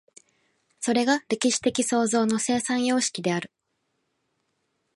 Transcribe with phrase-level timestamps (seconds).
[0.79, 3.51] それが歴史的創造の生産様式である。